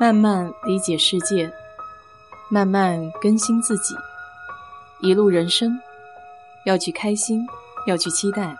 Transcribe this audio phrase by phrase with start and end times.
[0.00, 1.52] 慢慢理解世界，
[2.48, 3.96] 慢慢更新自己。
[5.00, 5.76] 一路人生，
[6.64, 7.44] 要去开心，
[7.84, 8.56] 要去期待，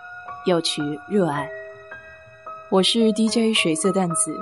[0.46, 1.48] 要去热爱。
[2.72, 4.36] 我是 DJ 水色淡子，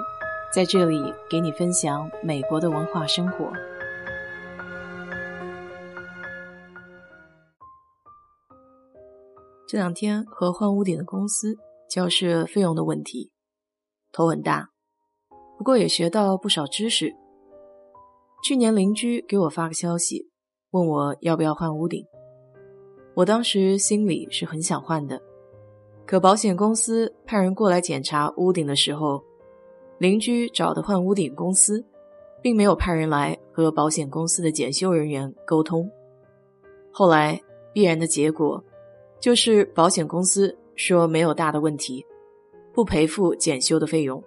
[0.50, 3.52] 在这里给你分享美国的文化生活。
[9.68, 11.58] 这两天和换屋顶的公司
[11.90, 13.30] 交涉费用的问题，
[14.12, 14.70] 头很大。
[15.56, 17.14] 不过也学到不少知识。
[18.44, 20.28] 去年邻居给我发个消息，
[20.70, 22.04] 问我要不要换屋顶。
[23.14, 25.20] 我当时心里是很想换的，
[26.06, 29.22] 可保险公司派人过来检查屋顶的时候，
[29.98, 31.84] 邻居找的换屋顶公司，
[32.42, 35.90] 并没有派人来和保险公司的检修人员沟通。
[36.92, 37.40] 后来
[37.72, 38.62] 必然的结果，
[39.18, 42.04] 就是保险公司说没有大的问题，
[42.74, 44.22] 不赔付检修的费用。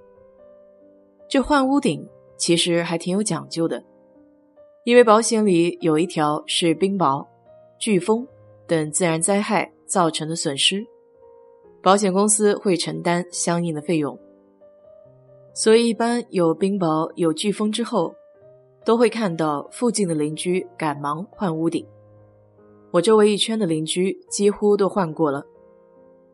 [1.29, 3.83] 这换屋顶其实还挺有讲究的，
[4.83, 7.23] 因为保险里有一条是冰雹、
[7.79, 8.27] 飓风
[8.65, 10.83] 等自然灾害造成的损失，
[11.83, 14.17] 保险公司会承担相应的费用。
[15.53, 18.15] 所以一般有冰雹、有飓风之后，
[18.83, 21.85] 都会看到附近的邻居赶忙换屋顶。
[22.89, 25.45] 我周围一圈的邻居几乎都换过了，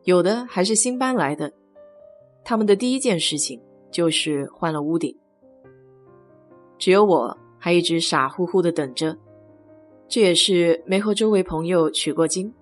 [0.04, 1.52] 有的还是新搬来的，
[2.42, 3.60] 他们的第一件事情。
[3.96, 5.16] 就是换了屋顶，
[6.76, 9.16] 只有我还一直傻乎乎的等着，
[10.06, 12.52] 这也是没和周围朋友取过经，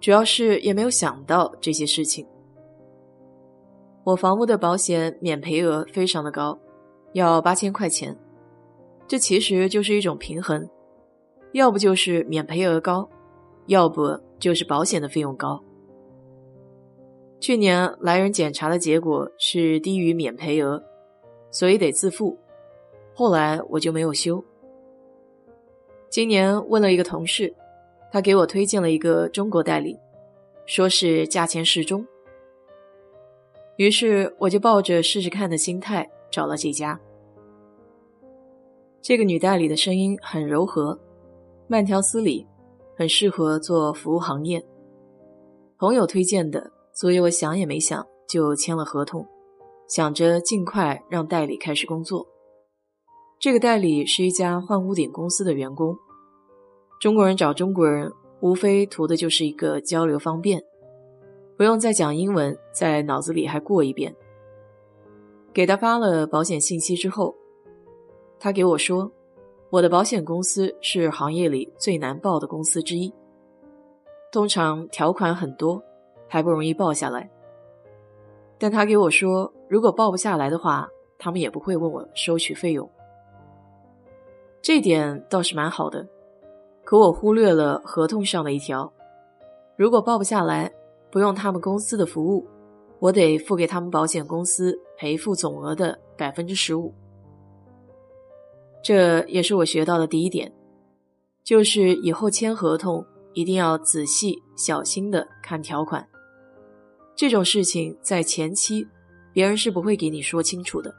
[0.00, 2.26] 主要是也没有想到这些事情。
[4.04, 6.58] 我房屋的保险免赔额非常的高，
[7.14, 8.14] 要八千块钱，
[9.08, 10.68] 这其实就是一种平衡，
[11.52, 13.08] 要不就是免赔额高，
[13.64, 15.64] 要不就是保险的费用高。
[17.44, 20.82] 去年来人检查的结果是低于免赔额，
[21.50, 22.38] 所以得自付。
[23.12, 24.42] 后来我就没有修。
[26.08, 27.54] 今年问了一个同事，
[28.10, 29.94] 他给我推荐了一个中国代理，
[30.64, 32.02] 说是价钱适中。
[33.76, 36.98] 于是我就抱着试试看的心态找了这家。
[39.02, 40.98] 这个女代理的声音很柔和，
[41.66, 42.46] 慢条斯理，
[42.96, 44.64] 很适合做服务行业。
[45.76, 46.72] 朋友推荐的。
[46.94, 49.26] 所以我想也没想就签了合同，
[49.88, 52.26] 想着尽快让代理开始工作。
[53.40, 55.94] 这个代理是一家换屋顶公司的员工，
[57.00, 58.10] 中国人找中国人，
[58.40, 60.62] 无非图的就是一个交流方便，
[61.56, 64.14] 不用再讲英文，在脑子里还过一遍。
[65.52, 67.34] 给他发了保险信息之后，
[68.38, 69.10] 他给我说，
[69.70, 73.12] 我的保险公司是行业里最难报的公司之一，
[74.32, 75.82] 通常条款很多。
[76.28, 77.30] 还不容易报下来，
[78.58, 82.90] 但他给我说，如果报不下来的话，他们也不会问我收取费用。
[84.60, 86.08] 这点倒是蛮好的，
[86.84, 88.92] 可我忽略了合同上的一条：
[89.76, 90.72] 如果报不下来，
[91.10, 92.46] 不用他们公司的服务，
[92.98, 96.92] 我得付给他们保险公司赔付总额的百分之十五。
[98.82, 100.52] 这也是我学到的第一点，
[101.42, 106.06] 就是以后签合同一定要仔细小心的看条款。
[107.16, 108.86] 这种事情在前期，
[109.32, 110.94] 别人是不会给你说清楚的。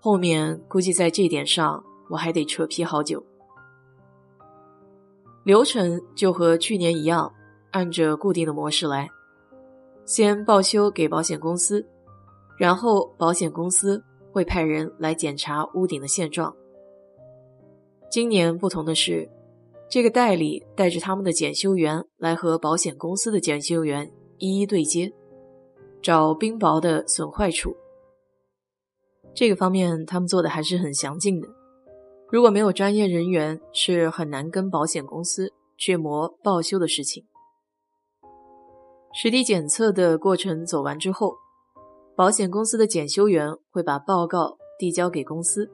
[0.00, 3.22] 后面估计在这点上，我还得扯皮好久。
[5.44, 7.30] 流程就和去年一样，
[7.70, 9.08] 按着固定的模式来，
[10.06, 11.86] 先报修给保险公司，
[12.58, 14.02] 然后保险公司
[14.32, 16.54] 会派人来检查屋顶的现状。
[18.10, 19.30] 今年不同的是，
[19.88, 24.10] 这个代理带着他们的检修员来和保险公司的检修员。
[24.40, 25.12] 一一对接，
[26.02, 27.76] 找冰雹的损坏处。
[29.34, 31.46] 这个方面他们做的还是很详尽的。
[32.30, 37.24] 如果没有专业人员，是很难跟保险公司去磨报修的事情。
[39.12, 41.36] 实地检测的过程走完之后，
[42.16, 45.70] 保险公司的检修员会把报告递交给公司，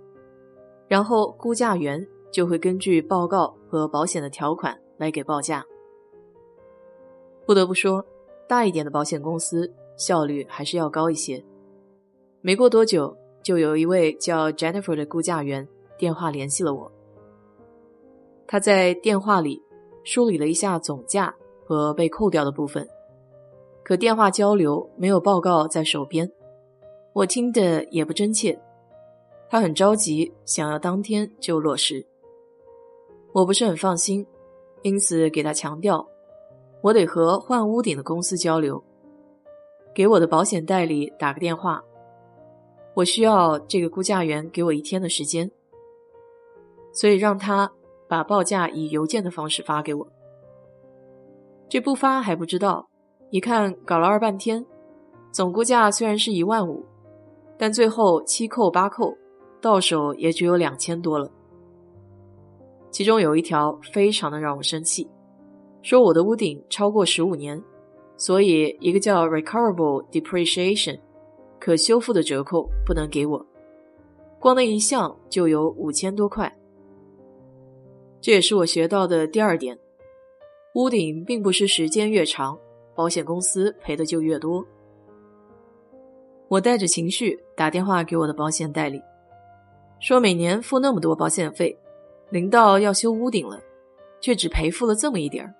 [0.89, 5.65] 然后估价员就会根据报告和保险的条款来给报价。
[7.47, 8.05] 不得不说。
[8.49, 11.43] 大一点的保险公司效率还是要高一些。
[12.41, 15.67] 没过多久，就有一位叫 Jennifer 的估价员
[15.99, 16.91] 电话联系了我。
[18.47, 19.61] 他在电话里
[20.05, 21.35] 梳理了一下总价
[21.65, 22.89] 和被扣掉的部分，
[23.83, 26.31] 可电话交流没有报告在手边，
[27.13, 28.57] 我听得也不真切。
[29.49, 32.07] 他很着急，想要当天就落实。
[33.33, 34.25] 我不是很放心，
[34.83, 36.07] 因此给他强调。
[36.87, 38.81] 我得和换屋顶的公司交流，
[39.93, 41.83] 给我的保险代理打个电话。
[42.95, 45.51] 我需要这个估价员给我一天的时间，
[46.93, 47.69] 所以让他
[48.07, 50.07] 把报价以邮件的方式发给我。
[51.69, 52.89] 这不发还不知道，
[53.31, 54.65] 一看搞了二半天，
[55.33, 56.87] 总估价虽然是一万五，
[57.59, 59.13] 但最后七扣八扣，
[59.61, 61.29] 到手也只有两千多了。
[62.93, 65.11] 其中有一条非常的让我生气，
[65.87, 67.63] 说我的屋顶超过十五年，
[68.17, 70.99] 所以一个叫 recoverable depreciation
[71.61, 73.47] 可修复的折扣不能给我，
[74.41, 76.53] 光那一项就有五千多块。
[78.21, 79.79] 这也是我学到的第二点。
[80.75, 82.59] 屋顶并不是时间越长，
[82.97, 84.67] 保险公司赔的就越多。
[86.49, 89.01] 我带着情绪打电话给我的保险代理，
[90.01, 91.79] 说每年付那么多保险费，
[92.31, 93.61] 临到要修屋顶了，
[94.21, 95.55] 却只赔付了这么一点儿，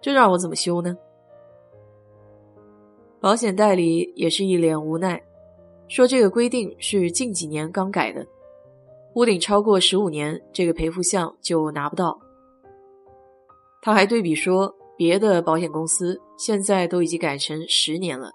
[0.00, 0.96] 这让我怎么修呢？
[3.20, 5.20] 保险代理也是一脸无奈，
[5.88, 8.24] 说这个规定是近几年刚改的，
[9.14, 12.18] 屋顶超过十五年，这个赔付项就拿不到。
[13.82, 18.30] 他还对比说，别的保险公司现在都已经改成十年了。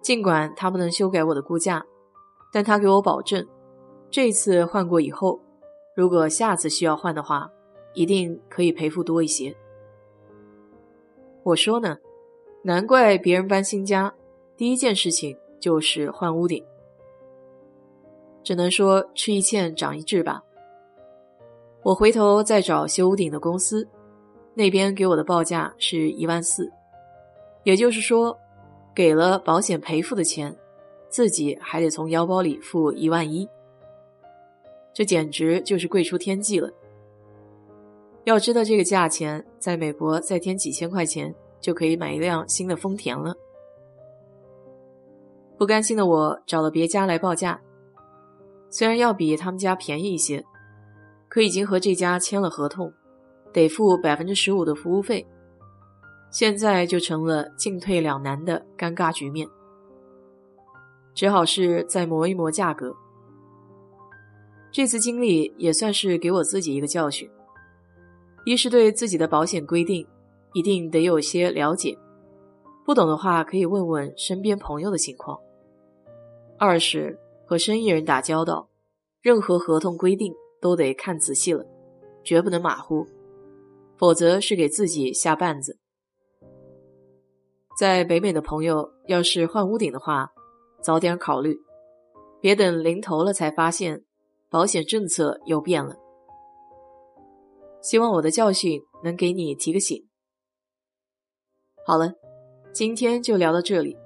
[0.00, 1.84] 尽管他不能修改我的估价，
[2.52, 3.46] 但他给我保证，
[4.10, 5.38] 这次换过以后，
[5.94, 7.50] 如果下次需要换的话，
[7.94, 9.54] 一定可以赔付多一些。
[11.42, 11.96] 我说呢，
[12.62, 14.12] 难怪别人搬新家，
[14.56, 16.64] 第一件事情就是换屋顶。
[18.42, 20.42] 只能说吃一堑长一智吧。
[21.82, 23.88] 我回头再找修屋顶的公司，
[24.54, 26.70] 那边给我的报价是一万四，
[27.64, 28.36] 也就是说，
[28.94, 30.54] 给了保险赔付的钱，
[31.08, 33.48] 自己还得从腰包里付一万一，
[34.92, 36.70] 这简直就是贵出天际了。
[38.24, 43.34] 要知道这个价钱，在美国再添几千块钱就可以买一辆新的丰田了。
[45.58, 47.60] 不甘心的我找了别家来报价，
[48.68, 50.44] 虽然要比他们家便宜一些。
[51.28, 52.92] 可已经和这家签了合同，
[53.52, 55.24] 得付百分之十五的服务费，
[56.28, 59.46] 现在就成了进退两难的尴尬局面，
[61.14, 62.92] 只好是再磨一磨价格。
[64.72, 67.30] 这次经历也算是给我自己一个教训：
[68.44, 70.06] 一是对自己的保险规定
[70.54, 71.96] 一定得有些了解，
[72.84, 75.38] 不懂的话可以问问身边朋友的情况；
[76.58, 78.68] 二是和生意人打交道，
[79.20, 80.34] 任何合同规定。
[80.62, 81.64] 都得看仔细了，
[82.22, 83.06] 绝不能马虎，
[83.96, 85.78] 否则是给自己下绊子。
[87.78, 90.30] 在北美的朋友，要是换屋顶的话，
[90.82, 91.58] 早点考虑，
[92.42, 94.04] 别等临头了才发现
[94.50, 95.96] 保险政策又变了。
[97.82, 100.06] 希望我的教训能给你提个醒。
[101.86, 102.12] 好了，
[102.72, 103.96] 今天就聊到这里。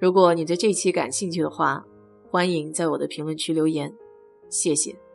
[0.00, 1.84] 如果你对这期感兴趣的话，
[2.30, 3.92] 欢迎在我的评论区留言，
[4.48, 5.07] 谢谢。